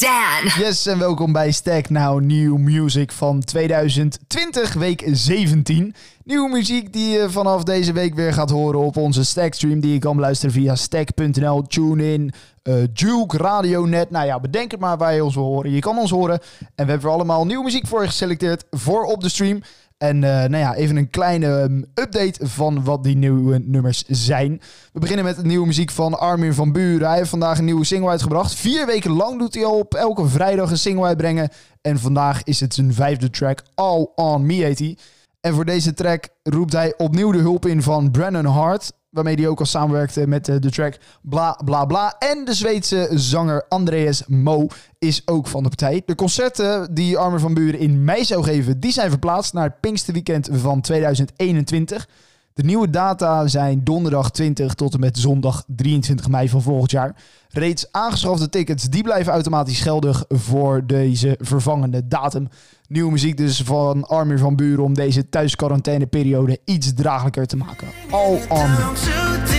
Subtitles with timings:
[0.00, 0.64] Dan.
[0.64, 5.94] Yes, en welkom bij Stack Now New Music van 2020, week 17.
[6.24, 9.98] Nieuwe muziek die je vanaf deze week weer gaat horen op onze Stackstream, die je
[9.98, 12.32] kan beluisteren via stack.nl, TuneIn,
[12.62, 14.10] uh, Juke, Radionet.
[14.10, 15.70] Nou ja, bedenk het maar waar je ons wil horen.
[15.70, 16.40] Je kan ons horen
[16.74, 19.60] en we hebben er allemaal nieuwe muziek voor geselecteerd voor op de stream.
[20.04, 24.60] En uh, nou ja, even een kleine um, update van wat die nieuwe nummers zijn.
[24.92, 27.08] We beginnen met de nieuwe muziek van Armin van Buren.
[27.08, 28.54] Hij heeft vandaag een nieuwe single uitgebracht.
[28.54, 31.48] Vier weken lang doet hij al op elke vrijdag een single uitbrengen.
[31.80, 34.96] En vandaag is het zijn vijfde track, All On Me heet hij.
[35.40, 39.48] En voor deze track roept hij opnieuw de hulp in van Brennan Hart waarmee hij
[39.48, 42.16] ook al samenwerkte met de, de track Bla Bla Bla.
[42.18, 44.66] En de Zweedse zanger Andreas Mo
[44.98, 46.02] is ook van de partij.
[46.06, 49.80] De concerten die Armer van Buren in mei zou geven, die zijn verplaatst naar het
[49.80, 52.08] Pinksterweekend van 2021.
[52.54, 57.14] De nieuwe data zijn donderdag 20 tot en met zondag 23 mei van volgend jaar.
[57.48, 62.48] Reeds aangeschafte tickets die blijven automatisch geldig voor deze vervangende datum.
[62.88, 67.88] Nieuwe muziek dus van Armin van Buren om deze thuisquarantaineperiode iets draaglijker te maken.
[68.10, 69.53] All on.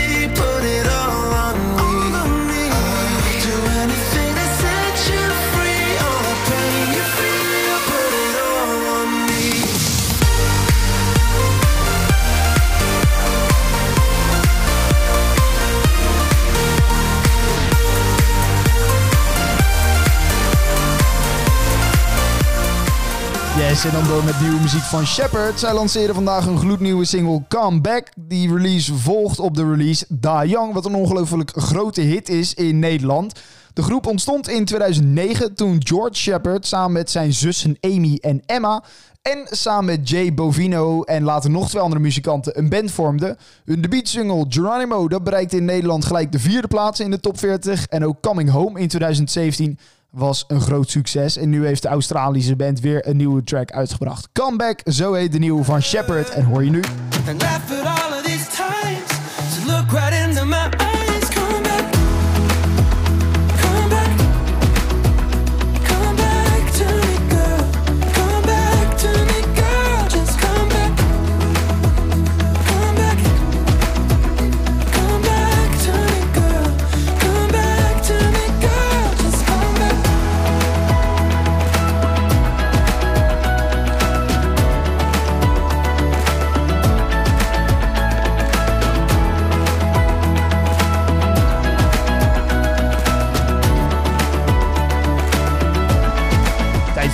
[23.83, 25.59] En dan door met nieuwe muziek van Shepard.
[25.59, 28.07] Zij lanceren vandaag een gloednieuwe single Come Back.
[28.15, 32.79] Die release volgt op de release Da Young, wat een ongelooflijk grote hit is in
[32.79, 33.39] Nederland.
[33.73, 38.83] De groep ontstond in 2009 toen George Shepard samen met zijn zussen Amy en Emma
[39.21, 43.37] en samen met Jay Bovino en later nog twee andere muzikanten een band vormden.
[43.65, 47.85] Hun debuutsingle Geronimo dat bereikte in Nederland gelijk de vierde plaats in de top 40
[47.85, 49.79] en ook Coming Home in 2017
[50.15, 51.37] was een groot succes.
[51.37, 54.29] En nu heeft de Australische band weer een nieuwe track uitgebracht.
[54.33, 56.29] Comeback, zo heet de nieuwe van Shepard.
[56.29, 56.81] En hoor je nu.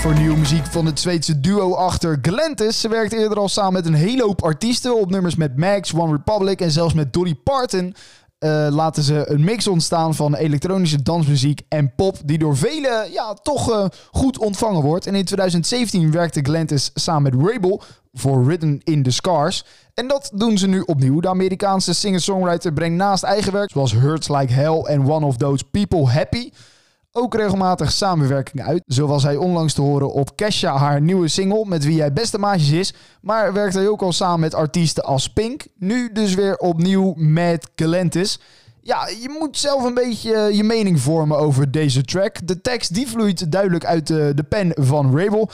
[0.01, 2.79] Voor nieuwe muziek van het Zweedse duo achter Galantis.
[2.79, 6.12] Ze werkt eerder al samen met een hele hoop artiesten op nummers met Max, One
[6.12, 7.95] Republic en zelfs met Dolly Parton.
[8.40, 13.34] Uh, laten ze een mix ontstaan van elektronische dansmuziek en pop, die door velen ja,
[13.34, 15.07] toch uh, goed ontvangen wordt.
[15.07, 17.81] En in 2017 werkte Galantis samen met Rabel
[18.13, 19.66] voor Written in the Scars.
[19.94, 21.19] En dat doen ze nu opnieuw.
[21.19, 25.63] De Amerikaanse singer-songwriter brengt naast eigen werk, zoals Hurts Like Hell en One of Those
[25.72, 26.50] People Happy,
[27.11, 28.83] ook regelmatig samenwerkingen uit.
[28.88, 32.38] Zo was hij onlangs te horen op Kesha, haar nieuwe single, met wie hij beste
[32.38, 32.94] maatjes is.
[33.22, 35.66] Maar werkt hij ook al samen met artiesten als Pink.
[35.75, 38.39] Nu dus weer opnieuw met Galantis.
[38.81, 42.47] Ja, je moet zelf een beetje je mening vormen over deze track.
[42.47, 45.49] De tekst die vloeit duidelijk uit de, de pen van Rabel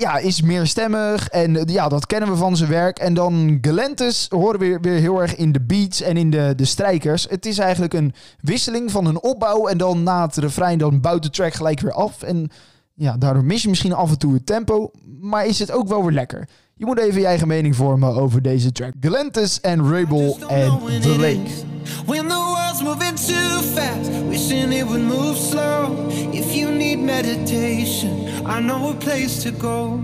[0.00, 1.28] ja, is meer stemmig.
[1.28, 2.98] En eh, ja, dat kennen we van zijn werk.
[2.98, 6.64] En dan Galantis horen we weer, heel erg in de beats en in de, de
[6.64, 7.26] strijkers.
[7.30, 9.66] Het is eigenlijk een wisseling van een opbouw.
[9.66, 12.22] En dan na het refrein, dan de track gelijk weer af.
[12.22, 12.50] En
[12.98, 14.90] ja, daardoor mis je misschien af en toe het tempo.
[15.20, 16.48] Maar is het ook wel weer lekker.
[16.74, 18.92] Je moet even je eigen mening vormen over deze track.
[19.00, 21.66] Galantis en Rabel en The Lake.
[22.06, 26.08] When the world's moving too fast, wishing it would move slow.
[26.30, 28.10] If you need meditation,
[28.46, 30.00] I know a place to go.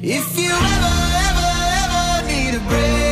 [0.00, 0.94] If you ever,
[1.28, 1.52] ever,
[1.82, 3.09] ever need a break,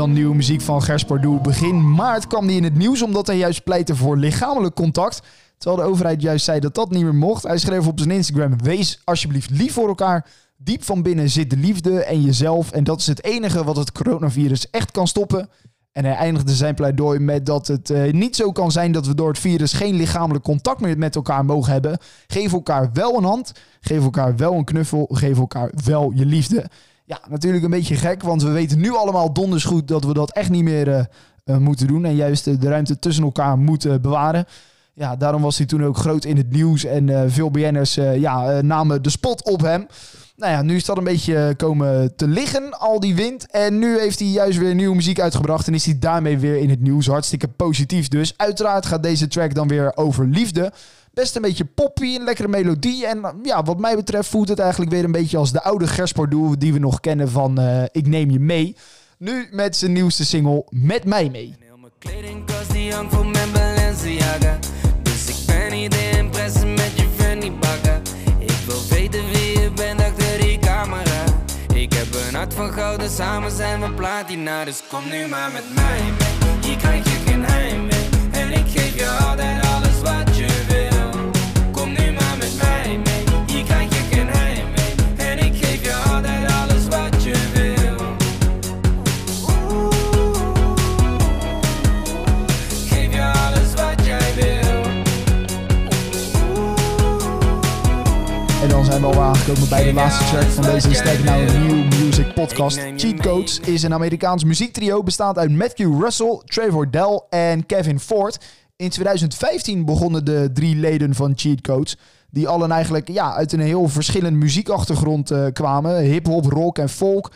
[0.00, 1.40] dan nieuwe muziek van Gers Pardoel.
[1.40, 5.22] Begin maart kwam hij in het nieuws omdat hij juist pleitte voor lichamelijk contact.
[5.58, 7.42] Terwijl de overheid juist zei dat dat niet meer mocht.
[7.42, 10.26] Hij schreef op zijn Instagram: Wees alsjeblieft lief voor elkaar.
[10.56, 12.70] Diep van binnen zit de liefde en jezelf.
[12.70, 15.48] En dat is het enige wat het coronavirus echt kan stoppen.
[15.92, 19.14] En hij eindigde zijn pleidooi met dat het uh, niet zo kan zijn dat we
[19.14, 21.98] door het virus geen lichamelijk contact meer met elkaar mogen hebben.
[22.26, 26.70] Geef elkaar wel een hand, geef elkaar wel een knuffel, geef elkaar wel je liefde.
[27.10, 30.32] Ja, natuurlijk een beetje gek, want we weten nu allemaal donders goed dat we dat
[30.32, 31.08] echt niet meer
[31.44, 32.04] uh, moeten doen.
[32.04, 34.44] En juist de ruimte tussen elkaar moeten bewaren.
[34.92, 39.02] Ja, daarom was hij toen ook groot in het nieuws en veel BN'ers ja, namen
[39.02, 39.86] de spot op hem.
[40.40, 43.50] Nou ja, nu is dat een beetje komen te liggen, al die wind.
[43.50, 46.70] En nu heeft hij juist weer nieuwe muziek uitgebracht en is hij daarmee weer in
[46.70, 47.06] het nieuws.
[47.06, 48.34] Hartstikke positief dus.
[48.36, 50.72] Uiteraard gaat deze track dan weer over liefde.
[51.12, 53.06] Best een beetje poppy, een lekkere melodie.
[53.06, 56.58] En ja, wat mij betreft voelt het eigenlijk weer een beetje als de oude Gerspardoel
[56.58, 58.76] die we nog kennen van uh, Ik Neem Je Mee.
[59.18, 61.54] Nu met zijn nieuwste single Met Mij Mee.
[62.72, 64.58] Mijn voor mijn Balenciaga.
[72.30, 76.00] Een hart van goud en samen zijn we platina Dus kom nu maar met mij
[76.00, 76.60] mee.
[76.60, 79.69] Hier krijg je geen heimwee En ik geef je altijd
[99.70, 102.78] bij de laatste track van deze Stack Now New Music podcast.
[102.96, 108.38] Cheat Codes is een Amerikaans muziektrio bestaand uit Matthew Russell, Trevor Dell en Kevin Ford.
[108.76, 111.96] In 2015 begonnen de drie leden van Cheat Codes,
[112.30, 115.96] die allen eigenlijk ja, uit een heel verschillend muziekachtergrond uh, kwamen.
[115.96, 117.30] Hip-hop, rock en folk.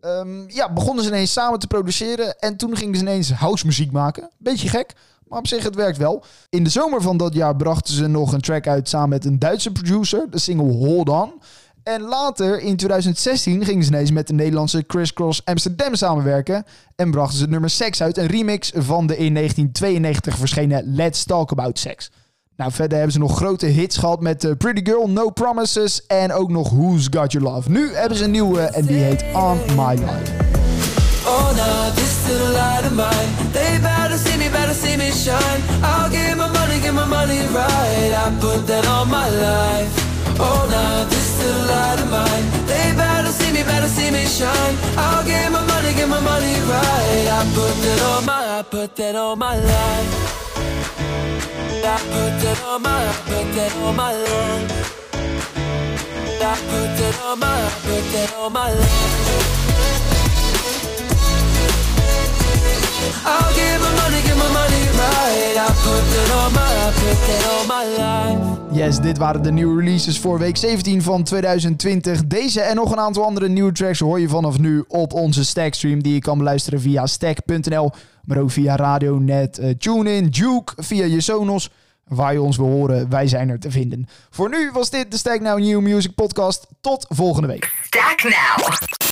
[0.00, 3.92] Um, ja, begonnen ze ineens samen te produceren en toen gingen ze ineens house muziek
[3.92, 4.30] maken.
[4.38, 4.94] Beetje gek,
[5.30, 6.24] maar op zich, het werkt wel.
[6.48, 9.38] In de zomer van dat jaar brachten ze nog een track uit samen met een
[9.38, 11.32] Duitse producer, de single Hold On.
[11.82, 16.64] En later, in 2016, gingen ze ineens met de Nederlandse Criss Cross Amsterdam samenwerken.
[16.96, 21.24] En brachten ze het nummer Sex uit, een remix van de in 1992 verschenen Let's
[21.24, 22.10] Talk About Sex.
[22.56, 26.32] Nou, verder hebben ze nog grote hits gehad met uh, Pretty Girl, No Promises en
[26.32, 27.70] ook nog Who's Got Your Love.
[27.70, 30.32] Nu hebben ze een nieuwe en die heet On My Life.
[31.26, 33.50] Oh, now this little light of mine.
[33.52, 35.60] They better see me, better see me shine.
[35.82, 38.12] I'll get my money, get my money right.
[38.12, 40.10] I put that on my life.
[40.38, 41.09] Oh, now
[42.10, 44.76] mine They better see me, better see me shine.
[44.96, 47.26] I'll get my money, get my money right.
[47.38, 50.10] I put that on my, I put that on my life
[51.82, 54.70] I put that on my, I put that on my life
[56.42, 59.50] I put that on my, I put that on my life
[63.24, 65.56] I'll give my money, give my money right.
[65.58, 68.09] I put that on my, I put that on my life.
[68.80, 72.26] Yes, dit waren de nieuwe releases voor week 17 van 2020.
[72.26, 76.02] Deze en nog een aantal andere nieuwe tracks hoor je vanaf nu op onze Stackstream.
[76.02, 77.90] Die je kan beluisteren via stack.nl,
[78.24, 81.70] maar ook via Radionet, uh, TuneIn, Juke, via je Sonos.
[82.04, 84.08] Waar je ons wil horen, wij zijn er te vinden.
[84.30, 86.66] Voor nu was dit de Stack Now New Music Podcast.
[86.80, 87.74] Tot volgende week.
[87.82, 89.09] Stack Now.